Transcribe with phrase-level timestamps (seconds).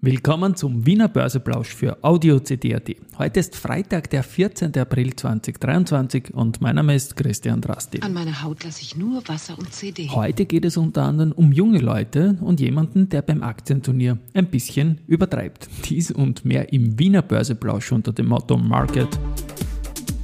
[0.00, 2.88] Willkommen zum Wiener Börseplausch für Audio CD.at.
[3.18, 4.76] Heute ist Freitag, der 14.
[4.76, 8.00] April 2023 und mein Name ist Christian Drasti.
[8.02, 10.08] An meine Haut lasse ich nur Wasser und CD.
[10.10, 15.00] Heute geht es unter anderem um junge Leute und jemanden, der beim Aktienturnier ein bisschen
[15.08, 15.68] übertreibt.
[15.86, 19.08] Dies und mehr im Wiener Börseplausch unter dem Motto Market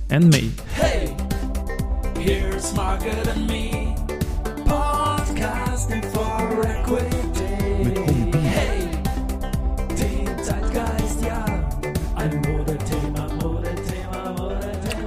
[0.09, 0.50] and Me.
[0.77, 1.11] Hey,
[2.20, 3.73] here's Market and Me.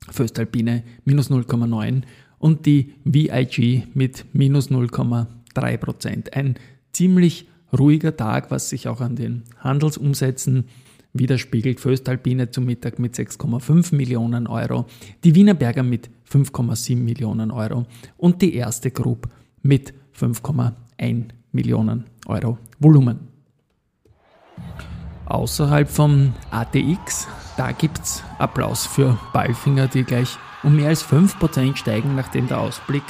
[0.10, 2.04] Föstalpine minus 0,9
[2.40, 6.34] und die VIG mit minus 0,3 Prozent.
[6.34, 6.56] Ein
[6.94, 7.48] ziemlich
[7.78, 10.66] ruhiger Tag, was sich auch an den Handelsumsätzen
[11.14, 11.80] widerspiegelt.
[11.80, 14.86] Föstalpine zum Mittag mit 6,5 Millionen Euro,
[15.24, 17.86] die Wienerberger mit 5,7 Millionen Euro
[18.18, 19.30] und die erste Group
[19.62, 23.28] mit 5,1 1 Millionen Euro Volumen.
[25.26, 31.76] Außerhalb vom ATX, da gibt es Applaus für Ballfinger, die gleich um mehr als 5%
[31.76, 33.04] steigen, nachdem der Ausblick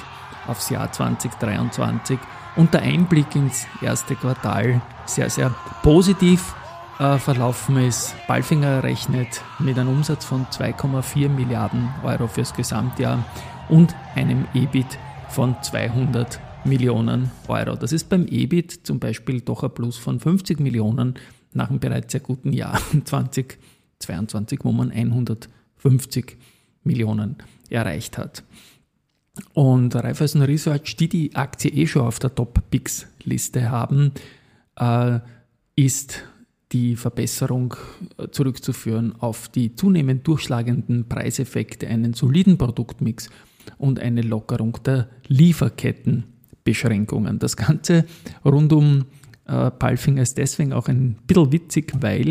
[0.47, 2.19] aufs Jahr 2023
[2.55, 6.53] und der Einblick ins erste Quartal sehr, sehr positiv
[6.99, 8.15] äh, verlaufen ist.
[8.27, 13.23] Ballfinger rechnet mit einem Umsatz von 2,4 Milliarden Euro fürs Gesamtjahr
[13.69, 14.97] und einem EBIT
[15.29, 17.75] von 200 Millionen Euro.
[17.75, 21.15] Das ist beim EBIT zum Beispiel doch ein Plus von 50 Millionen
[21.53, 26.37] nach einem bereits sehr guten Jahr 2022, wo man 150
[26.83, 27.37] Millionen
[27.69, 28.43] erreicht hat.
[29.53, 34.11] Und Raiffeisen Research, die die Aktie eh schon auf der Top-Picks-Liste haben,
[34.75, 35.19] äh,
[35.75, 36.23] ist
[36.71, 37.75] die Verbesserung
[38.17, 43.29] äh, zurückzuführen auf die zunehmend durchschlagenden Preiseffekte, einen soliden Produktmix
[43.77, 46.25] und eine Lockerung der Lieferketten
[46.63, 47.39] Beschränkungen.
[47.39, 48.05] Das Ganze
[48.45, 49.05] rund um
[49.47, 52.27] äh, Palfinger ist deswegen auch ein bisschen witzig, weil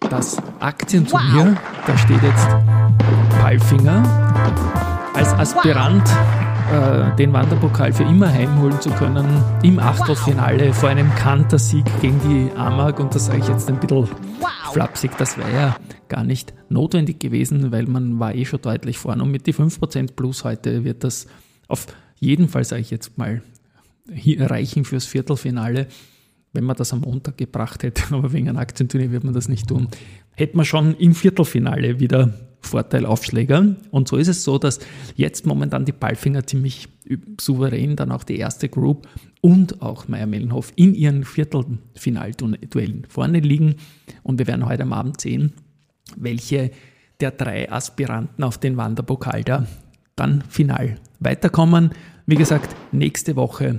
[0.00, 1.84] das Aktienturnier, wow.
[1.86, 2.48] da steht jetzt
[3.40, 4.02] Palfinger
[5.14, 6.08] als Aspirant
[6.72, 9.26] äh, den Wanderpokal für immer heimholen zu können
[9.62, 14.08] im Achtelfinale vor einem Kantersieg gegen die Amag und das sage ich jetzt ein bisschen
[14.72, 15.76] flapsig, das wäre ja
[16.08, 19.22] gar nicht notwendig gewesen, weil man war eh schon deutlich vorne.
[19.22, 21.26] Und mit die 5% plus heute wird das
[21.68, 21.86] auf
[22.18, 23.42] jedenfalls, ich jetzt mal,
[24.08, 25.88] reichen fürs Viertelfinale.
[26.52, 29.68] Wenn man das am Montag gebracht hätte, aber wegen einem Aktienturnier wird man das nicht
[29.68, 29.88] tun,
[30.32, 33.76] hätte man schon im Viertelfinale wieder Vorteilaufschläger.
[33.90, 34.80] Und so ist es so, dass
[35.14, 36.88] jetzt momentan die Ballfinger ziemlich
[37.40, 39.08] souverän, dann auch die erste Group
[39.40, 43.76] und auch Meier-Mellenhof in ihren Viertelfinalduellen vorne liegen.
[44.22, 45.52] Und wir werden heute am Abend sehen,
[46.16, 46.72] welche
[47.20, 49.66] der drei Aspiranten auf den Wanderpokal da
[50.16, 51.90] dann final weiterkommen.
[52.26, 53.78] Wie gesagt, nächste Woche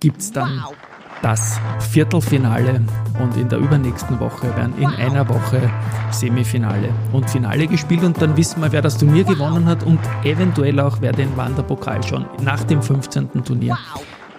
[0.00, 0.74] gibt es dann wow.
[1.22, 2.82] das Viertelfinale
[3.20, 4.98] und in der übernächsten Woche werden in wow.
[4.98, 5.70] einer Woche
[6.10, 10.78] Semifinale und Finale gespielt und dann wissen wir, wer das Turnier gewonnen hat und eventuell
[10.80, 13.44] auch, wer den Wanderpokal schon nach dem 15.
[13.44, 13.76] Turnier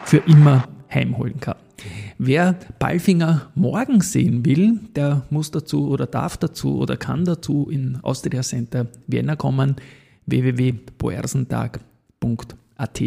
[0.03, 1.55] für immer heimholen kann.
[2.17, 7.99] Wer Ballfinger morgen sehen will, der muss dazu oder darf dazu oder kann dazu in
[8.03, 9.75] Austria Center Vienna kommen
[12.25, 13.01] www.boersentag.at.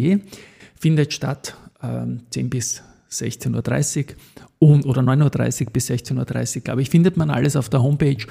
[0.75, 2.81] Findet statt äh, 10 bis
[3.11, 4.15] 16.30
[4.59, 7.83] Uhr und, oder 9.30 Uhr bis 16.30 Uhr, glaube ich, findet man alles auf der
[7.83, 8.25] Homepage.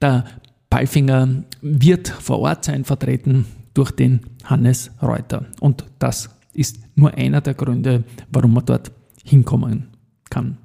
[0.00, 0.24] Der
[0.70, 5.46] Palfinger wird vor Ort sein, vertreten durch den Hannes Reuter.
[5.60, 8.92] Und das ist nur einer der Gründe, warum man dort
[9.24, 9.88] hinkommen
[10.30, 10.58] kann.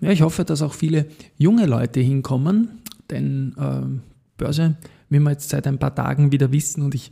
[0.00, 1.06] Ja, ich hoffe, dass auch viele
[1.36, 4.00] junge Leute hinkommen, denn äh,
[4.36, 4.76] Börse
[5.08, 7.10] wie wir jetzt seit ein paar Tagen wieder wissen und ich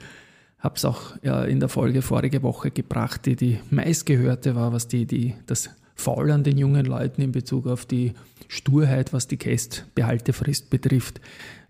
[0.66, 5.06] habe es auch in der Folge vorige Woche gebracht, die die meistgehörte war, was die,
[5.06, 8.14] die das faul an den jungen Leuten in Bezug auf die
[8.48, 11.20] Sturheit, was die Kästbehaltefrist betrifft,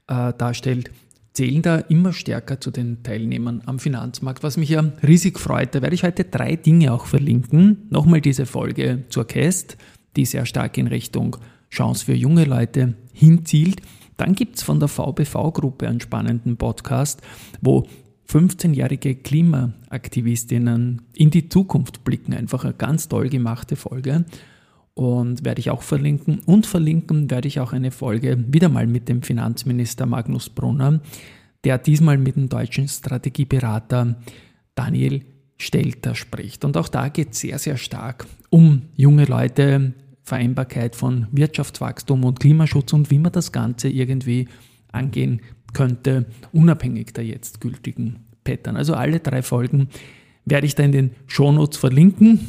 [0.08, 0.90] äh, darstellt,
[1.34, 5.74] zählen da immer stärker zu den Teilnehmern am Finanzmarkt, was mich ja riesig freut.
[5.74, 7.86] Da werde ich heute drei Dinge auch verlinken.
[7.90, 9.76] Nochmal diese Folge zur Käst,
[10.16, 11.36] die sehr stark in Richtung
[11.70, 13.82] Chance für junge Leute hinzielt.
[14.16, 17.20] Dann gibt es von der VBV-Gruppe einen spannenden Podcast,
[17.60, 17.86] wo
[18.28, 22.34] 15-jährige Klimaaktivistinnen in die Zukunft blicken.
[22.34, 24.24] Einfach eine ganz toll gemachte Folge.
[24.94, 26.40] Und werde ich auch verlinken.
[26.46, 31.00] Und verlinken werde ich auch eine Folge wieder mal mit dem Finanzminister Magnus Brunner,
[31.64, 34.16] der diesmal mit dem deutschen Strategieberater
[34.74, 35.22] Daniel
[35.58, 36.64] Stelter spricht.
[36.64, 42.40] Und auch da geht es sehr, sehr stark um junge Leute, Vereinbarkeit von Wirtschaftswachstum und
[42.40, 44.48] Klimaschutz und wie man das Ganze irgendwie
[44.90, 45.40] angehen
[45.76, 46.24] könnte,
[46.54, 48.76] unabhängig der jetzt gültigen Pattern.
[48.78, 49.88] Also alle drei Folgen
[50.46, 52.40] werde ich da in den Shownotes verlinken.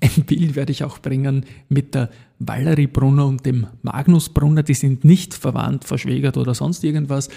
[0.00, 2.08] Ein Bild werde ich auch bringen mit der
[2.38, 4.62] Valerie Brunner und dem Magnus Brunner.
[4.62, 7.28] Die sind nicht verwandt, verschwägert oder sonst irgendwas.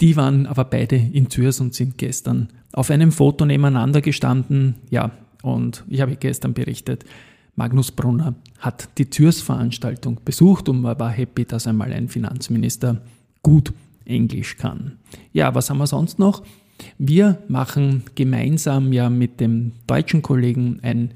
[0.00, 4.76] Die waren aber beide in Zürs und sind gestern auf einem Foto nebeneinander gestanden.
[4.90, 5.10] Ja,
[5.42, 7.04] und ich habe gestern berichtet,
[7.56, 13.02] Magnus Brunner hat die Zürs-Veranstaltung besucht und war happy, dass einmal ein Finanzminister
[13.42, 13.72] gut
[14.08, 14.98] Englisch kann.
[15.32, 16.42] Ja, was haben wir sonst noch?
[16.96, 21.14] Wir machen gemeinsam ja mit dem deutschen Kollegen ein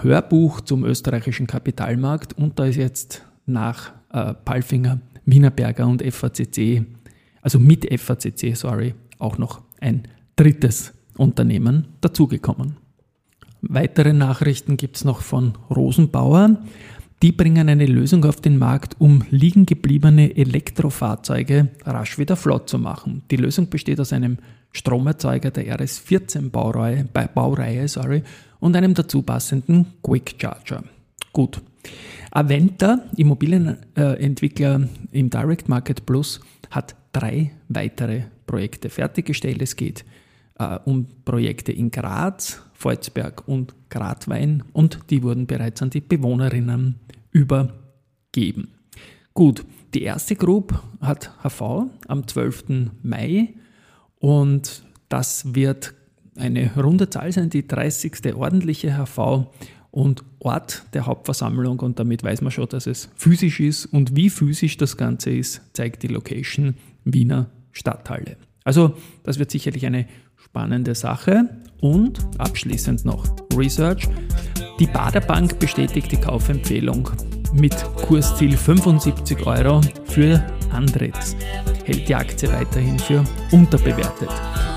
[0.00, 6.84] Hörbuch zum österreichischen Kapitalmarkt und da ist jetzt nach äh, Palfinger, Wienerberger und FACC,
[7.40, 10.02] also mit FACC, sorry, auch noch ein
[10.34, 12.76] drittes Unternehmen dazugekommen.
[13.62, 16.58] Weitere Nachrichten gibt es noch von Rosenbauer.
[17.22, 22.78] Die bringen eine Lösung auf den Markt, um liegen gebliebene Elektrofahrzeuge rasch wieder flott zu
[22.78, 23.22] machen.
[23.30, 24.36] Die Lösung besteht aus einem
[24.72, 28.22] Stromerzeuger der RS14 Baureihe, Baureihe sorry,
[28.60, 30.84] und einem dazu passenden Quick Charger.
[31.32, 31.62] Gut.
[32.30, 36.40] Aventa, Immobilienentwickler im Direct Market Plus,
[36.70, 39.62] hat drei weitere Projekte fertiggestellt.
[39.62, 40.04] Es geht
[40.58, 46.96] äh, um Projekte in Graz, Volzberg und Gradwein und die wurden bereits an die Bewohnerinnen
[47.30, 48.68] übergeben.
[49.34, 49.64] Gut,
[49.94, 52.90] die erste Group hat HV am 12.
[53.02, 53.54] Mai
[54.18, 55.94] und das wird
[56.36, 58.34] eine runde Zahl sein, die 30.
[58.34, 59.46] ordentliche HV
[59.90, 64.28] und Ort der Hauptversammlung und damit weiß man schon, dass es physisch ist und wie
[64.28, 66.74] physisch das Ganze ist, zeigt die Location
[67.04, 68.36] Wiener Stadthalle.
[68.64, 70.06] Also das wird sicherlich eine
[70.36, 71.48] spannende Sache.
[71.80, 73.24] Und abschließend noch
[73.54, 74.08] Research.
[74.78, 77.10] Die Baderbank bestätigt die Kaufempfehlung
[77.52, 80.42] mit Kursziel 75 Euro für
[80.72, 81.36] Andritz.
[81.84, 84.30] Hält die Aktie weiterhin für unterbewertet.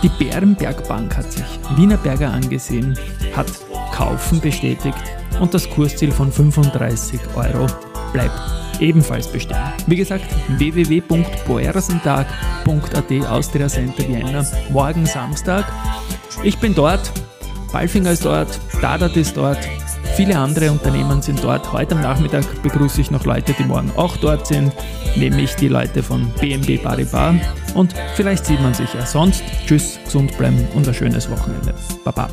[0.04, 1.46] Die Bärenberg Bank hat sich
[1.76, 2.98] Wienerberger angesehen,
[3.36, 3.48] hat
[3.92, 4.98] Kaufen bestätigt
[5.40, 7.68] und das Kursziel von 35 Euro
[8.14, 8.40] bleibt
[8.80, 9.58] ebenfalls bestehen.
[9.88, 10.26] Wie gesagt,
[10.58, 15.66] www.boersentag.at Austria Center Vienna, morgen Samstag.
[16.44, 17.12] Ich bin dort,
[17.72, 19.60] Balfinger ist dort, Dadat ist dort,
[20.16, 21.72] viele andere Unternehmen sind dort.
[21.72, 24.74] Heute am Nachmittag begrüße ich noch Leute, die morgen auch dort sind,
[25.16, 27.36] nämlich die Leute von BNB Paribas.
[27.76, 29.44] Und vielleicht sieht man sich ja sonst.
[29.66, 31.74] Tschüss, gesund bleiben und ein schönes Wochenende.
[32.04, 32.30] Baba.